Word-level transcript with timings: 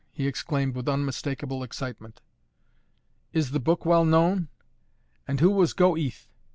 he 0.11 0.25
exclaimed, 0.25 0.73
with 0.73 0.89
unmistakable 0.89 1.61
excitement. 1.61 2.21
"Is 3.33 3.51
the 3.51 3.59
book 3.59 3.85
well 3.85 4.03
known? 4.03 4.47
and 5.27 5.39
who 5.39 5.51
was 5.51 5.73
GO 5.73 5.95
EATH? 5.95 6.27